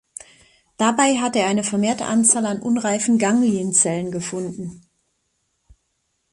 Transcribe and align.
Dabei 0.77 1.19
hatte 1.19 1.37
er 1.37 1.45
eine 1.47 1.63
vermehrte 1.63 2.05
Anzahl 2.07 2.47
an 2.47 2.59
unreifen 2.63 3.19
Ganglienzellen 3.19 4.09
gefunden. 4.09 4.81